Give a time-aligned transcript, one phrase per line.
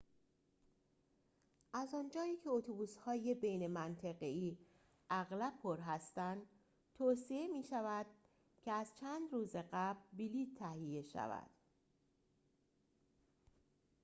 [1.73, 4.57] از آنجایی که اتوبوس‌های بین منطقه‌ای
[5.09, 6.41] اغلب پر هستند
[6.93, 8.05] توصیه می‌شود
[8.61, 11.49] که از چند روز قبل بلیط تهیه شود